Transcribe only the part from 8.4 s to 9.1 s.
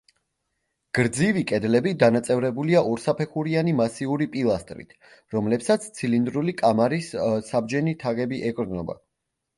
ეყრდნობა.